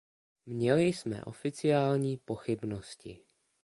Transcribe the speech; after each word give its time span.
Měli 0.45 0.83
jsme 0.83 1.23
oficiální 1.25 2.17
pochybnosti. 2.17 3.19